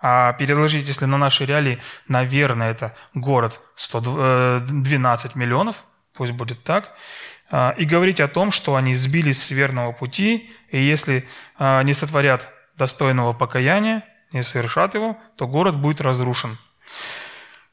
[0.00, 6.94] а переложить, если на наши реалии, наверное, это город 112 э, миллионов, пусть будет так,
[7.50, 11.28] а, и говорить о том, что они сбились с верного пути, и если
[11.58, 16.58] а, не сотворят достойного покаяния, не совершат его, то город будет разрушен.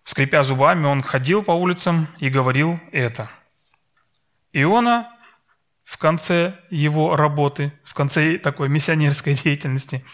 [0.04, 3.30] Скрипя зубами, он ходил по улицам и говорил это.
[4.52, 5.10] Иона
[5.84, 10.06] в конце его работы, в конце такой миссионерской деятельности,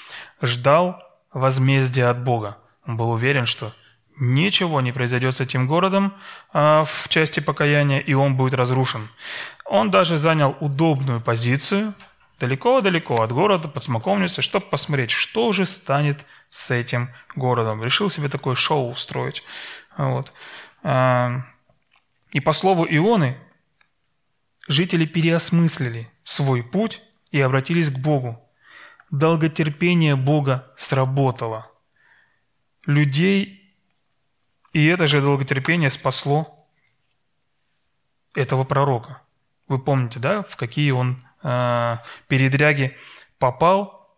[0.42, 1.02] ждал
[1.34, 2.58] возмездия от Бога.
[2.86, 3.74] Он был уверен, что
[4.20, 6.14] ничего не произойдет с этим городом
[6.52, 9.10] а, в части покаяния, и он будет разрушен.
[9.66, 11.94] Он даже занял удобную позицию,
[12.40, 17.84] далеко-далеко от города, под смоковницей, чтобы посмотреть, что же станет с этим городом.
[17.84, 19.44] Решил себе такое шоу устроить.
[19.98, 20.34] Вот.
[20.84, 21.44] А,
[22.32, 23.38] и по слову Ионы,
[24.68, 28.42] жители переосмыслили свой путь и обратились к Богу.
[29.12, 31.72] Долготерпение Бога сработало.
[32.86, 33.60] Людей
[34.72, 36.68] и это же долготерпение спасло
[38.36, 39.22] этого пророка.
[39.68, 42.98] Вы помните, да, в какие он передряги
[43.38, 44.18] попал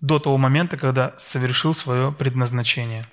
[0.00, 3.06] до того момента, когда совершил свое предназначение.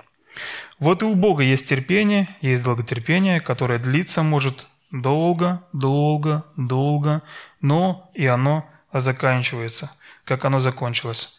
[0.80, 7.22] Вот и у Бога есть терпение, есть долготерпение, которое длится может долго, долго, долго,
[7.62, 9.92] но и оно заканчивается,
[10.24, 11.34] как оно закончилось?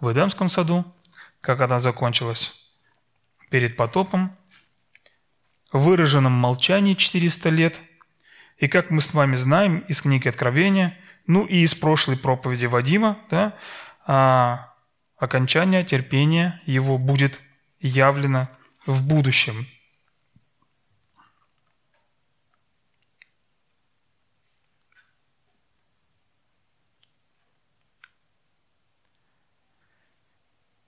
[0.00, 0.84] В Эдемском саду,
[1.40, 2.52] как оно закончилось?
[3.50, 4.36] Перед потопом,
[5.72, 7.80] в выраженном молчании 400 лет,
[8.58, 13.18] и как мы с вами знаем из книги Откровения, ну и из прошлой проповеди Вадима,
[13.30, 13.56] да,
[14.06, 14.74] а,
[15.16, 17.40] окончание терпения его будет
[17.80, 18.48] явлено
[18.86, 19.66] в будущем.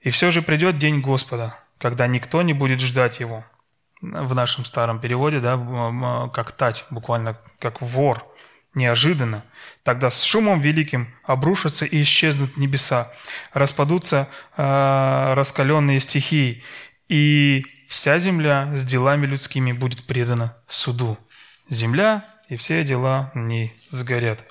[0.01, 3.45] И все же придет день Господа– когда никто не будет ждать его.
[4.03, 8.25] В нашем старом переводе, да, как тать, буквально как вор,
[8.75, 9.45] неожиданно.
[9.83, 13.13] Тогда с шумом великим обрушатся и исчезнут небеса,
[13.53, 16.63] распадутся э, раскаленные стихии,
[17.09, 21.19] и вся земля с делами людскими будет предана суду.
[21.71, 24.45] Земля и все дела не сгорят.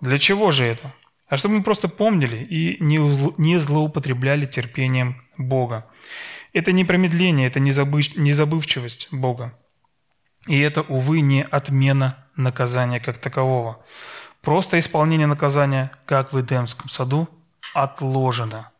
[0.00, 0.92] Для чего же это?
[1.28, 5.86] А чтобы мы просто помнили и не злоупотребляли терпением Бога.
[6.54, 7.72] Это не промедление, это не
[8.32, 9.58] забывчивость Бога.
[10.46, 13.84] И это, увы, не отмена наказания как такового.
[14.40, 17.28] Просто исполнение наказания, как в Эдемском саду,
[17.74, 18.70] отложено.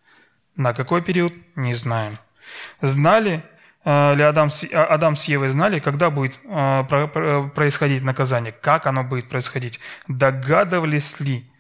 [0.56, 2.18] На какой период, не знаем.
[2.80, 3.42] Знали
[3.84, 9.02] э, ли Адам, а, Адам с Евой знали, когда будет э, происходить наказание, как оно
[9.02, 9.80] будет происходить?
[10.06, 11.50] Догадывались ли?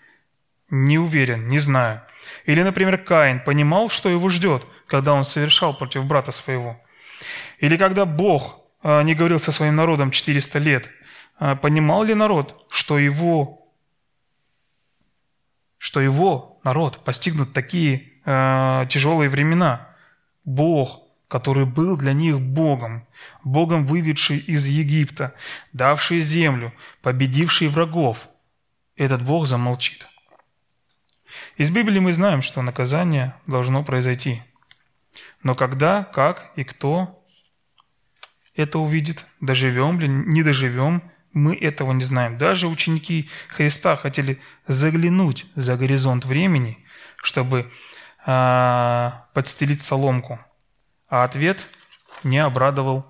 [0.70, 2.02] Не уверен, не знаю.
[2.46, 6.80] Или, например, Каин понимал, что его ждет, когда он совершал против брата своего.
[7.58, 10.90] Или когда Бог а, не говорил со своим народом 400 лет,
[11.38, 13.68] а, понимал ли народ, что его,
[15.78, 19.94] что его народ постигнут такие э, тяжелые времена?
[20.44, 23.06] Бог, который был для них Богом,
[23.42, 25.34] Богом, выведший из Египта,
[25.72, 26.72] давший землю,
[27.02, 28.28] победивший врагов,
[28.96, 30.06] этот Бог замолчит.
[31.56, 34.42] Из Библии мы знаем, что наказание должно произойти.
[35.42, 37.24] Но когда, как и кто
[38.54, 42.38] это увидит, доживем ли, не доживем, мы этого не знаем.
[42.38, 46.78] Даже ученики Христа хотели заглянуть за горизонт времени,
[47.16, 47.70] чтобы
[48.24, 50.38] э, подстелить соломку.
[51.08, 51.66] А ответ
[52.22, 53.04] не обрадовал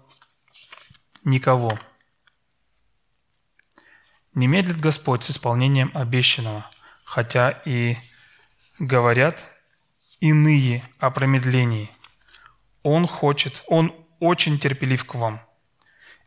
[1.23, 1.79] никого.
[4.35, 6.69] Не медлит Господь с исполнением обещанного,
[7.05, 7.97] хотя и
[8.79, 9.45] говорят
[10.21, 11.91] иные о промедлении.
[12.83, 15.41] Он хочет, он очень терпелив к вам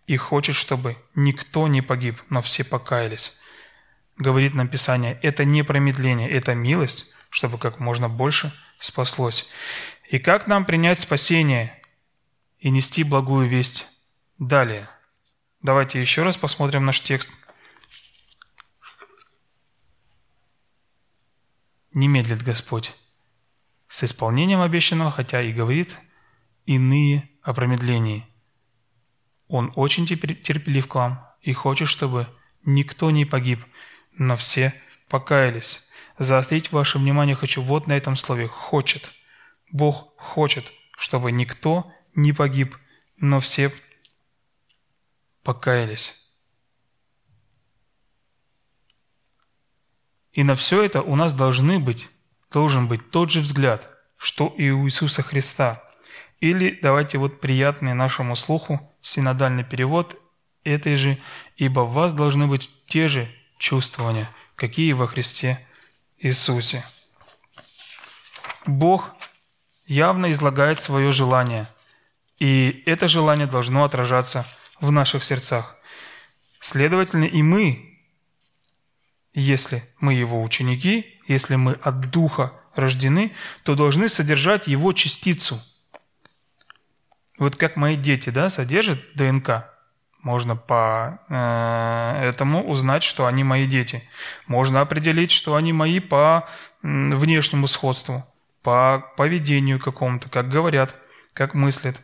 [0.06, 3.34] и хочет, чтобы никто не погиб, но все покаялись.
[4.18, 9.48] Говорит нам Писание, это не промедление, это милость, чтобы как можно больше спаслось.
[10.10, 11.82] И как нам принять спасение
[12.60, 13.88] и нести благую весть
[14.40, 14.90] далее?
[15.62, 17.30] Давайте еще раз посмотрим наш текст–
[21.98, 22.94] не медлит Господь
[23.90, 25.98] с исполнением обещанного, хотя и говорит
[26.68, 28.28] иные о промедлении.
[29.48, 32.28] Он очень терпелив к вам и хочет, чтобы
[32.64, 33.66] никто не погиб,
[34.12, 34.80] но все
[35.10, 35.82] покаялись.
[36.20, 39.12] Заострить ваше внимание хочу вот на этом слове «хочет».
[39.72, 42.78] Бог хочет, чтобы никто не погиб,
[43.18, 43.74] но все
[45.42, 46.14] покаялись.
[50.38, 52.10] И на все это у нас должны быть,
[52.54, 55.84] должен быть тот же взгляд, что и у Иисуса Христа.
[56.40, 60.16] Или давайте вот приятный нашему слуху синодальный перевод
[60.64, 61.18] этой же
[61.56, 65.66] «Ибо в вас должны быть те же чувствования, какие во Христе
[66.20, 66.86] Иисусе».
[68.68, 69.16] Бог
[69.88, 71.68] явно излагает свое желание,
[72.38, 74.46] и это желание должно отражаться
[74.80, 75.78] в наших сердцах.
[76.60, 77.97] Следовательно, и мы,
[79.38, 85.62] если мы Его ученики, если мы от Духа рождены, то должны содержать Его частицу.
[87.38, 89.70] Вот как мои дети да, содержат ДНК,
[90.24, 94.10] можно по э, этому узнать, что они мои дети.
[94.48, 96.50] Можно определить, что они мои по
[96.82, 98.26] внешнему сходству,
[98.64, 100.96] по поведению какому-то, как говорят,
[101.34, 102.02] как мыслят.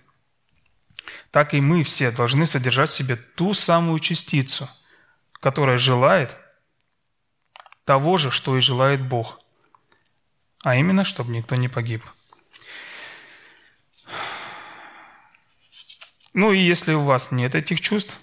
[1.32, 4.70] Так и мы все должны содержать в себе ту самую частицу,
[5.42, 6.38] которая желает
[7.86, 9.40] того же, что и желает Бог.
[10.64, 12.04] А именно, чтобы никто не погиб.
[16.34, 18.20] Ну и если у вас нет этих чувств,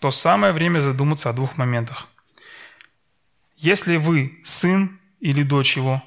[0.00, 2.08] то самое время задуматься о двух моментах.
[3.56, 6.02] Если вы сын или дочь его,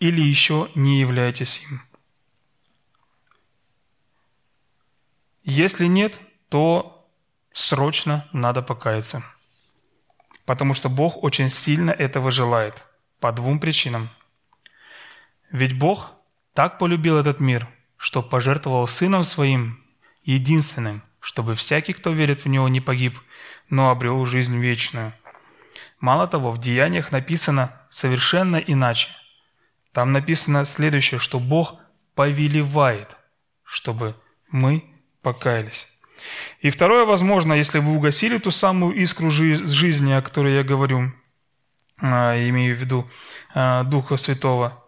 [0.00, 1.82] или еще не являетесь им.
[5.44, 7.08] Если нет, то
[7.52, 9.22] срочно надо покаяться.
[10.44, 12.84] Потому что Бог очень сильно этого желает.
[13.20, 14.10] По двум причинам.
[15.50, 16.12] Ведь Бог
[16.54, 19.84] так полюбил этот мир, что пожертвовал Сыном Своим
[20.22, 23.18] единственным, чтобы всякий, кто верит в Него, не погиб,
[23.68, 25.12] но обрел жизнь вечную.
[26.00, 29.08] Мало того, в Деяниях написано совершенно иначе.
[29.92, 31.74] Там написано следующее, что Бог
[32.14, 33.16] повелевает,
[33.64, 34.16] чтобы
[34.50, 34.84] мы
[35.22, 35.86] покаялись.
[36.60, 41.12] И второе, возможно, если вы угасили ту самую искру жизни, о которой я говорю,
[41.98, 43.10] а, имею в виду
[43.54, 44.84] а, Духа Святого,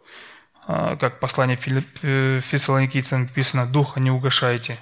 [0.66, 1.58] а, как послание
[2.02, 4.78] э, Фессалоникийцам написано, «Духа не угашайте»,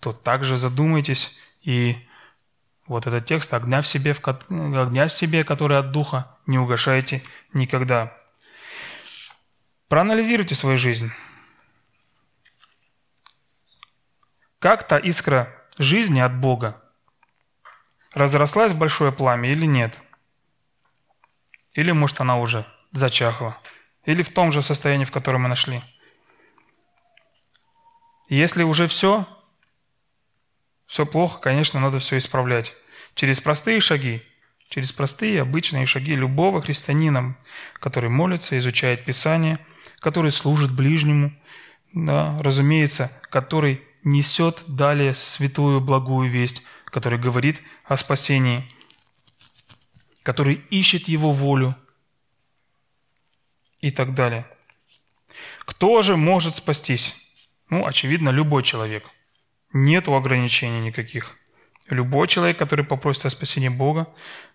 [0.00, 1.32] то также задумайтесь
[1.62, 1.96] и
[2.86, 4.14] вот этот текст «огня в себе,
[4.50, 7.22] огня в себе, который от Духа, не угашайте
[7.52, 8.12] никогда».
[9.88, 11.12] Проанализируйте свою жизнь.
[14.58, 16.82] Как та искра жизни от Бога
[18.12, 19.98] разрослась большое пламя или нет?
[21.74, 23.58] Или, может, она уже зачахла?
[24.04, 25.82] Или в том же состоянии, в котором мы нашли?
[28.28, 29.26] Если уже все,
[30.86, 32.74] все плохо, конечно, надо все исправлять.
[33.14, 34.22] Через простые шаги,
[34.68, 37.36] через простые обычные шаги любого христианина,
[37.74, 39.58] который молится, изучает Писание,
[39.98, 41.32] который служит ближнему,
[41.92, 48.70] да, разумеется, который несет далее святую благую весть, который говорит о спасении,
[50.22, 51.76] который ищет Его волю
[53.80, 54.46] и так далее.
[55.64, 57.14] Кто же может спастись?
[57.70, 59.04] Ну, очевидно, любой человек–
[59.72, 61.36] Нету ограничений никаких.
[61.88, 64.06] Любой человек, который попросит о спасении Бога,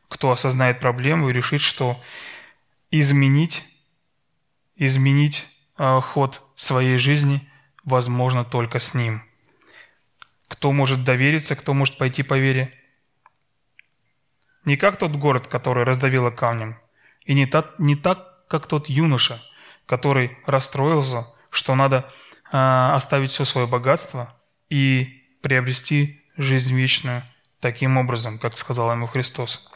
[0.09, 2.01] кто осознает проблему и решит, что
[2.91, 3.63] изменить,
[4.75, 7.49] изменить э, ход своей жизни
[7.83, 9.23] возможно только с Ним.
[10.57, 12.73] Кто может довериться, кто может пойти по вере.
[14.65, 16.77] Не как тот город, который раздавило камнем,
[17.23, 19.41] и не так, не так как тот юноша,
[19.85, 22.11] который расстроился, что надо
[22.51, 24.33] э, оставить все свое богатство–
[24.69, 27.23] и приобрести жизнь вечную
[27.59, 29.69] таким образом, как сказал ему Христос.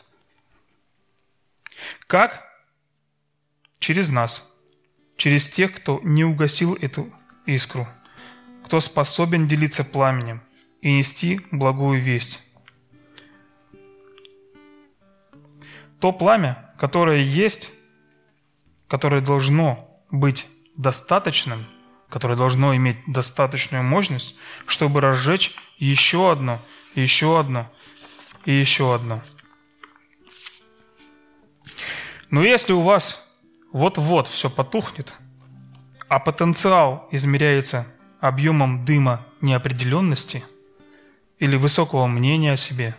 [2.08, 2.48] Как?
[3.80, 4.48] Через нас,
[5.18, 7.12] через тех, кто не угасил эту
[7.46, 7.88] искру,
[8.66, 10.44] кто способен делиться пламенем
[10.82, 12.40] и нести благую весть.
[16.00, 17.72] То пламя, которое есть,
[18.88, 21.66] которое должно быть достаточным–
[22.12, 24.36] которое должно иметь достаточную мощность,
[24.68, 26.60] чтобы разжечь еще одно,
[26.94, 27.72] еще одно
[28.44, 29.22] и еще одно.
[32.30, 33.26] Но если у вас
[33.72, 35.14] вот-вот все потухнет,
[36.10, 37.88] а потенциал измеряется
[38.20, 40.44] объемом дыма неопределенности
[41.42, 42.96] или высокого мнения о себе,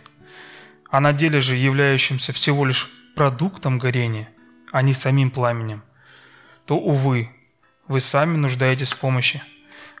[0.89, 4.29] а на деле же являющимся всего лишь продуктом горения,
[4.71, 5.81] а не самим пламенем,
[6.65, 7.29] то, увы,
[7.87, 9.41] вы сами нуждаетесь в помощи.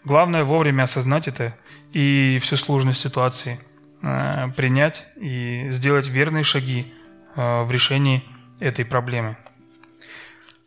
[0.03, 1.57] Главное вовремя осознать это
[1.93, 3.61] и всю сложность ситуации
[4.01, 6.93] э, принять и сделать верные шаги
[7.35, 8.25] э, в решении
[8.59, 9.37] этой проблемы.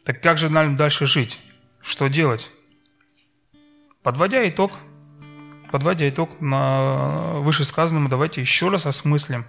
[0.05, 1.39] Так как же нам дальше жить?
[1.83, 2.51] Что делать?
[4.03, 4.73] Подводя итог,
[5.71, 9.47] подводя итог на вышесказанному, давайте еще раз осмыслим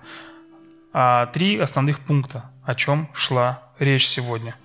[0.94, 4.56] а, три основных пункта, о чем шла речь сегодня.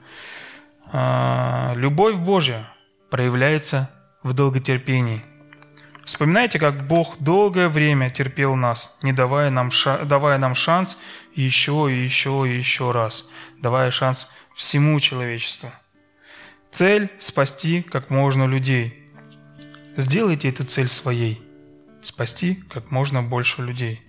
[0.93, 2.69] А, любовь Божья
[3.11, 3.91] проявляется
[4.23, 5.23] в долготерпении.
[6.05, 10.99] Вспоминайте, как Бог долгое время терпел нас, не давая нам, ша- давая нам шанс
[11.35, 13.29] еще и еще и еще раз,
[13.61, 15.71] давая шанс всему человечеству.
[16.73, 18.99] Цель– спасти как можно людей–
[19.97, 21.43] Сделайте эту цель своей.
[22.03, 24.03] Спасти как можно больше людей.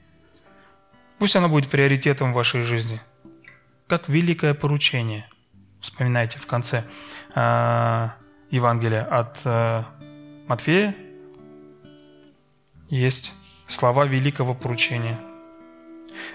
[1.20, 3.02] Пусть она будет приоритетом в вашей жизни.
[3.88, 5.28] Как великое поручение.
[5.82, 6.86] Вспоминайте в конце
[7.36, 8.10] э,
[8.50, 9.84] Евангелия от э,
[10.48, 10.96] Матфея
[12.90, 13.34] есть
[13.68, 15.20] слова великого поручения.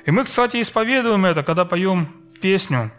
[0.05, 2.09] И мы, кстати, исповедуем это, когда поем
[2.41, 2.93] песню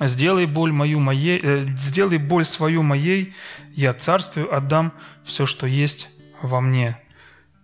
[0.00, 3.34] Сделай боль мою моей, э, сделай боль свою моей,
[3.74, 4.92] я царствию отдам
[5.24, 6.08] все, что есть
[6.42, 6.98] во мне.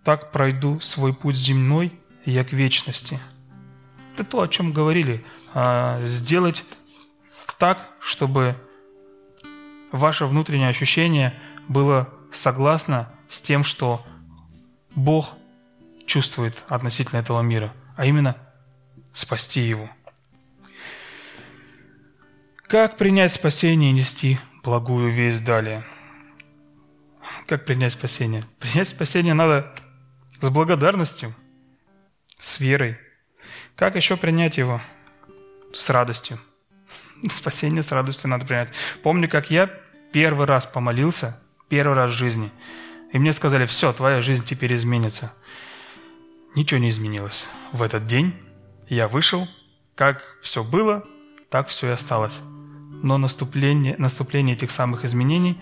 [0.03, 1.93] Так пройду свой путь земной,
[2.25, 3.19] я к вечности.
[4.13, 5.23] Это то, о чем говорили.
[5.53, 6.65] А, сделать
[7.59, 8.57] так, чтобы
[9.91, 11.33] ваше внутреннее ощущение
[11.67, 14.05] было согласно с тем, что
[14.95, 15.29] Бог
[16.05, 18.37] чувствует относительно этого мира, а именно
[19.13, 19.89] спасти его.
[22.73, 25.85] Как принять спасение и нести благую весть далее?
[27.45, 28.45] Как принять спасение?
[28.57, 29.75] Принять спасение надо
[30.41, 31.35] с благодарностью,
[32.39, 32.97] с верой.
[33.75, 34.81] Как еще принять его?
[35.71, 36.39] С радостью.
[37.29, 38.69] Спасение с радостью надо принять.
[39.03, 39.69] Помню, как я
[40.11, 42.51] первый раз помолился, первый раз в жизни,
[43.11, 45.31] и мне сказали, все, твоя жизнь теперь изменится.
[46.55, 47.45] Ничего не изменилось.
[47.71, 48.33] В этот день
[48.89, 49.47] я вышел,
[49.93, 51.05] как все было,
[51.51, 52.41] так все и осталось
[53.03, 55.59] но наступление, наступление этих самых изменений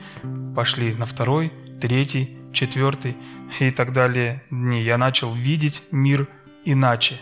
[0.56, 3.18] пошли на второй, третий, четвертый
[3.60, 4.84] и так далее дни.
[4.84, 6.28] Я начал видеть мир
[6.64, 7.20] иначе.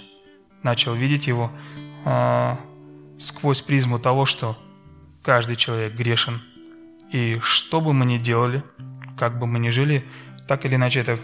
[0.61, 1.51] Начал видеть его
[2.05, 2.57] э,
[3.17, 4.57] сквозь призму того, что
[5.24, 6.41] каждый человек грешен.
[7.13, 8.61] И что бы мы ни делали,
[9.17, 10.03] как бы мы ни жили,
[10.49, 11.17] так или иначе это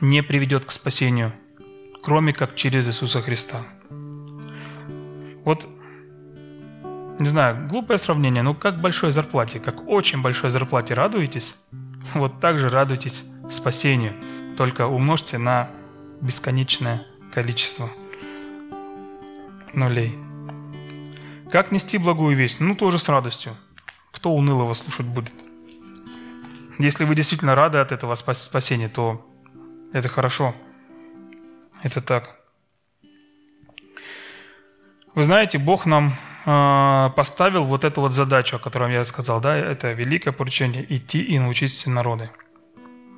[0.00, 1.32] не приведет к спасению,
[2.02, 3.62] кроме как через Иисуса Христа.
[5.44, 5.68] Вот
[7.18, 11.54] не знаю, глупое сравнение, но как большой зарплате, как очень большой зарплате радуетесь,
[12.14, 14.14] вот так же радуйтесь спасению,
[14.56, 15.70] только умножьте на
[16.20, 17.90] бесконечное количество
[19.74, 20.18] нулей.
[21.50, 22.60] Как нести благую весть?
[22.60, 23.56] Ну, тоже с радостью.
[24.12, 25.34] Кто унылого слушать будет?
[26.78, 29.26] Если вы действительно рады от этого спасения, то
[29.92, 30.54] это хорошо.
[31.82, 32.36] Это так.
[35.14, 36.14] Вы знаете, Бог нам
[36.44, 41.38] поставил вот эту вот задачу, о которой я сказал, да, это великое поручение– идти и
[41.38, 42.30] научить все народы.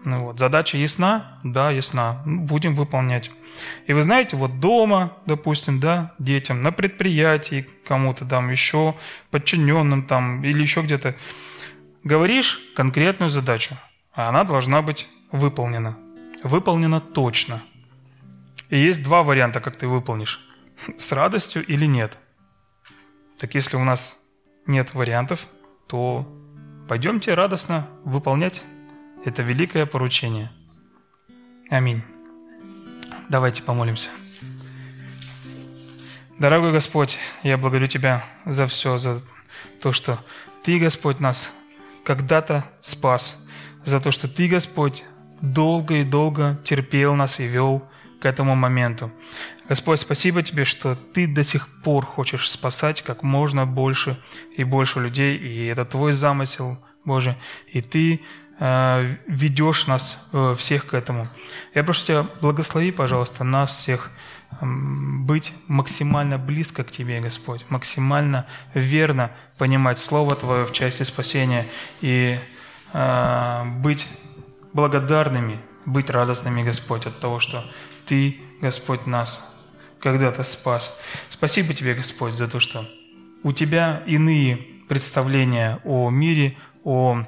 [0.04, 1.38] Ну вот, задача ясна?
[1.44, 2.22] Да, ясна.
[2.24, 3.30] Ну, будем выполнять.
[3.86, 8.94] И вы знаете, вот дома, допустим, да, детям, на предприятии кому-то там еще,
[9.30, 11.16] подчиненным там или еще где-то,
[12.02, 13.76] говоришь конкретную задачу,
[14.14, 15.98] а она должна быть выполнена.
[16.42, 17.62] Выполнена точно.
[18.70, 20.40] И есть два варианта, как ты выполнишь
[20.96, 22.18] с радостью или нет.
[23.40, 24.18] Так если у нас
[24.66, 25.46] нет вариантов,
[25.86, 26.30] то
[26.86, 28.62] пойдемте радостно выполнять
[29.24, 30.52] это великое поручение.
[31.70, 32.02] Аминь.
[33.30, 34.10] Давайте помолимся.
[36.38, 39.22] Дорогой Господь, я благодарю Тебя за все, за
[39.80, 40.22] то, что
[40.62, 41.50] Ты, Господь, нас
[42.04, 43.38] когда-то спас,
[43.86, 45.02] за то, что Ты, Господь,
[45.40, 47.88] долго и долго терпел нас и вел
[48.20, 49.10] к этому моменту.
[49.68, 54.20] Господь, спасибо Тебе, что Ты до сих пор хочешь спасать как можно больше
[54.56, 57.36] и больше людей, и это Твой замысел, Боже,
[57.72, 58.20] и Ты
[58.58, 61.24] э, ведешь нас э, всех к этому.
[61.74, 64.10] Я прошу Тебя, благослови, пожалуйста, нас всех
[64.60, 71.66] быть максимально близко к Тебе, Господь, максимально верно понимать Слово Твое в части спасения
[72.00, 72.38] и
[72.92, 74.06] э, быть
[74.72, 77.64] благодарными, быть радостными, Господь, от того, что
[78.10, 79.40] ты, Господь, нас
[80.00, 80.98] когда-то спас.
[81.28, 82.90] Спасибо Тебе, Господь, за то, что
[83.44, 84.56] у Тебя иные
[84.88, 87.22] представления о мире, о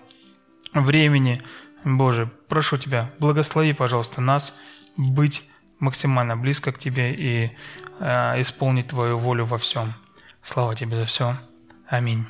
[0.74, 1.40] времени.
[1.84, 4.52] Боже, прошу Тебя, благослови, пожалуйста, нас
[4.96, 7.52] быть максимально близко к Тебе и
[8.00, 9.94] э, исполнить Твою волю во всем.
[10.42, 11.36] Слава Тебе за все.
[11.86, 12.26] Аминь.